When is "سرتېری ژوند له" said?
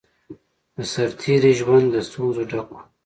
0.93-1.99